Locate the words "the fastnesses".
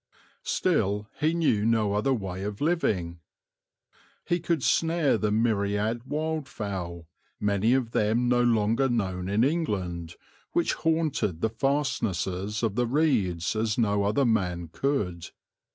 11.41-12.63